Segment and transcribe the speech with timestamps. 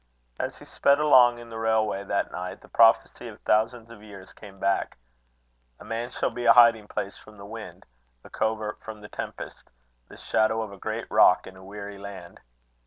[0.39, 4.33] As he sped along in the railway that night, the prophecy of thousands of years
[4.33, 4.97] came back:
[5.79, 7.85] "A man shall be a hiding place from the wind,
[8.23, 9.69] a covert from the tempest,
[10.07, 12.39] the shadow of a great rock in a weary land."